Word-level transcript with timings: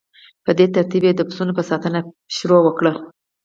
په 0.45 0.51
دې 0.57 0.65
ترتیب 0.75 1.03
یې 1.07 1.13
د 1.15 1.21
پسونو 1.27 1.51
په 1.57 1.63
ساتنه 1.69 1.99
پیل 2.35 2.51
وکړ 2.61 2.85